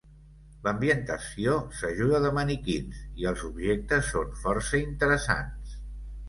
L'ambientació 0.67 1.57
s'ajuda 1.79 2.21
de 2.23 2.31
maniquins, 2.37 3.03
i 3.25 3.29
els 3.33 3.45
objectes 3.51 4.09
són 4.15 4.33
força 4.47 4.81
interessants. 4.83 5.79